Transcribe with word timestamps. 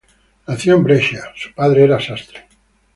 Nació 0.47 0.73
en 0.77 0.83
Brescia, 0.83 1.31
su 1.35 1.53
padre 1.53 1.83
era 1.83 1.99
sastre. 1.99 2.47